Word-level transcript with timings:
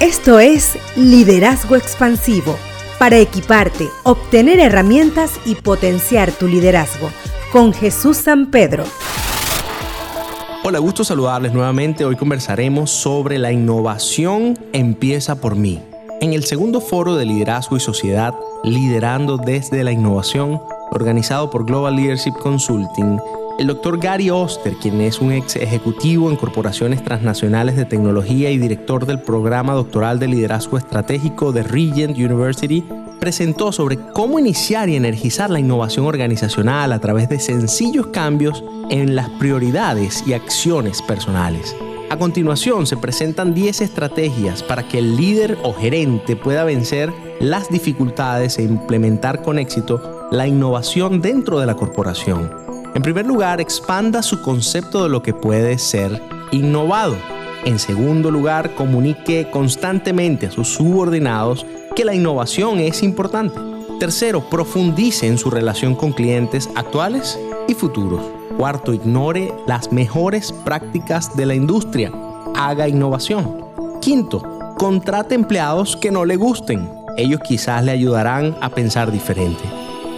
Esto 0.00 0.40
es 0.40 0.78
Liderazgo 0.96 1.76
Expansivo, 1.76 2.56
para 2.98 3.18
equiparte, 3.18 3.86
obtener 4.02 4.58
herramientas 4.58 5.38
y 5.44 5.56
potenciar 5.56 6.32
tu 6.32 6.48
liderazgo, 6.48 7.10
con 7.52 7.74
Jesús 7.74 8.16
San 8.16 8.50
Pedro. 8.50 8.84
Hola, 10.64 10.78
gusto 10.78 11.04
saludarles 11.04 11.52
nuevamente. 11.52 12.06
Hoy 12.06 12.16
conversaremos 12.16 12.90
sobre 12.90 13.36
la 13.36 13.52
innovación 13.52 14.58
empieza 14.72 15.38
por 15.38 15.54
mí. 15.54 15.82
En 16.22 16.32
el 16.32 16.44
segundo 16.44 16.80
foro 16.80 17.16
de 17.16 17.26
liderazgo 17.26 17.76
y 17.76 17.80
sociedad, 17.80 18.34
Liderando 18.64 19.36
desde 19.36 19.84
la 19.84 19.92
Innovación, 19.92 20.62
organizado 20.92 21.50
por 21.50 21.66
Global 21.66 21.96
Leadership 21.96 22.32
Consulting, 22.42 23.18
el 23.60 23.66
doctor 23.66 24.00
Gary 24.00 24.30
Oster, 24.30 24.72
quien 24.76 25.02
es 25.02 25.20
un 25.20 25.32
ex 25.32 25.56
ejecutivo 25.56 26.30
en 26.30 26.36
corporaciones 26.36 27.04
transnacionales 27.04 27.76
de 27.76 27.84
tecnología 27.84 28.50
y 28.50 28.56
director 28.56 29.04
del 29.04 29.20
programa 29.20 29.74
doctoral 29.74 30.18
de 30.18 30.28
liderazgo 30.28 30.78
estratégico 30.78 31.52
de 31.52 31.62
Regent 31.62 32.16
University, 32.16 32.82
presentó 33.20 33.70
sobre 33.70 33.98
cómo 34.14 34.38
iniciar 34.38 34.88
y 34.88 34.96
energizar 34.96 35.50
la 35.50 35.60
innovación 35.60 36.06
organizacional 36.06 36.90
a 36.94 37.00
través 37.00 37.28
de 37.28 37.38
sencillos 37.38 38.06
cambios 38.06 38.64
en 38.88 39.14
las 39.14 39.28
prioridades 39.28 40.24
y 40.26 40.32
acciones 40.32 41.02
personales. 41.02 41.76
A 42.08 42.16
continuación 42.16 42.86
se 42.86 42.96
presentan 42.96 43.52
10 43.52 43.82
estrategias 43.82 44.62
para 44.62 44.88
que 44.88 45.00
el 45.00 45.18
líder 45.18 45.58
o 45.62 45.74
gerente 45.74 46.34
pueda 46.34 46.64
vencer 46.64 47.12
las 47.40 47.68
dificultades 47.68 48.58
e 48.58 48.62
implementar 48.62 49.42
con 49.42 49.58
éxito 49.58 50.28
la 50.32 50.46
innovación 50.46 51.20
dentro 51.20 51.60
de 51.60 51.66
la 51.66 51.76
corporación. 51.76 52.69
En 52.94 53.02
primer 53.02 53.24
lugar, 53.24 53.60
expanda 53.60 54.22
su 54.22 54.42
concepto 54.42 55.04
de 55.04 55.08
lo 55.08 55.22
que 55.22 55.32
puede 55.32 55.78
ser 55.78 56.20
innovado. 56.50 57.16
En 57.64 57.78
segundo 57.78 58.30
lugar, 58.30 58.74
comunique 58.74 59.48
constantemente 59.50 60.46
a 60.46 60.50
sus 60.50 60.68
subordinados 60.68 61.64
que 61.94 62.04
la 62.04 62.14
innovación 62.14 62.80
es 62.80 63.02
importante. 63.02 63.60
Tercero, 64.00 64.48
profundice 64.48 65.26
en 65.26 65.38
su 65.38 65.50
relación 65.50 65.94
con 65.94 66.12
clientes 66.12 66.68
actuales 66.74 67.38
y 67.68 67.74
futuros. 67.74 68.22
Cuarto, 68.56 68.92
ignore 68.92 69.52
las 69.66 69.92
mejores 69.92 70.52
prácticas 70.52 71.36
de 71.36 71.46
la 71.46 71.54
industria. 71.54 72.10
Haga 72.56 72.88
innovación. 72.88 73.66
Quinto, 74.00 74.42
contrate 74.78 75.34
empleados 75.34 75.96
que 75.96 76.10
no 76.10 76.24
le 76.24 76.36
gusten. 76.36 76.90
Ellos 77.16 77.40
quizás 77.46 77.84
le 77.84 77.92
ayudarán 77.92 78.56
a 78.60 78.70
pensar 78.70 79.12
diferente. 79.12 79.62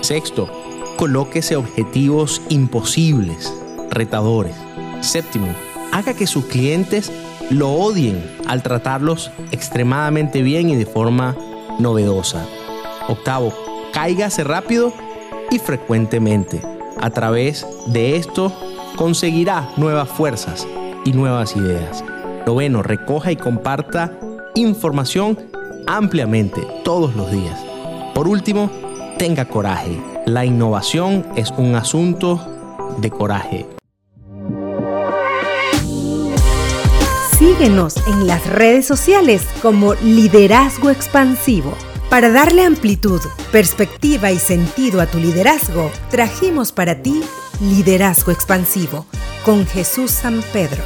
Sexto, 0.00 0.48
colóquese 0.98 1.54
objetivos 1.54 2.42
imposibles, 2.48 3.54
retadores. 3.88 4.56
Séptimo, 5.00 5.46
haga 5.92 6.12
que 6.12 6.26
sus 6.26 6.46
clientes 6.46 7.12
lo 7.50 7.70
odien 7.70 8.20
al 8.48 8.64
tratarlos 8.64 9.30
extremadamente 9.52 10.42
bien 10.42 10.68
y 10.70 10.74
de 10.74 10.86
forma 10.86 11.36
novedosa. 11.78 12.44
Octavo, 13.06 13.54
cáigase 13.92 14.42
rápido 14.42 14.92
y 15.52 15.60
frecuentemente. 15.60 16.60
A 17.00 17.10
través 17.10 17.64
de 17.86 18.16
esto 18.16 18.52
conseguirá 18.96 19.70
nuevas 19.76 20.08
fuerzas 20.08 20.66
y 21.04 21.12
nuevas 21.12 21.54
ideas. 21.54 22.04
Noveno, 22.44 22.82
recoja 22.82 23.30
y 23.30 23.36
comparta 23.36 24.18
información 24.56 25.38
ampliamente 25.86 26.60
todos 26.82 27.14
los 27.14 27.30
días. 27.30 27.60
Por 28.14 28.26
último, 28.26 28.68
tenga 29.16 29.44
coraje 29.44 29.96
la 30.28 30.44
innovación 30.44 31.26
es 31.36 31.50
un 31.56 31.74
asunto 31.74 32.40
de 32.98 33.10
coraje. 33.10 33.66
Síguenos 37.38 37.96
en 38.06 38.26
las 38.26 38.46
redes 38.46 38.86
sociales 38.86 39.46
como 39.62 39.94
Liderazgo 39.94 40.90
Expansivo. 40.90 41.72
Para 42.10 42.30
darle 42.30 42.64
amplitud, 42.64 43.20
perspectiva 43.52 44.30
y 44.30 44.38
sentido 44.38 45.00
a 45.00 45.06
tu 45.06 45.18
liderazgo, 45.18 45.90
trajimos 46.10 46.72
para 46.72 47.02
ti 47.02 47.22
Liderazgo 47.60 48.32
Expansivo 48.32 49.06
con 49.44 49.66
Jesús 49.66 50.10
San 50.10 50.42
Pedro. 50.52 50.82